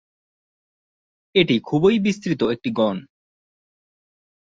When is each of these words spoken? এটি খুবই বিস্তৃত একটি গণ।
এটি 1.35 1.55
খুবই 1.59 1.95
বিস্তৃত 1.99 2.41
একটি 2.53 2.69
গণ। 2.71 2.97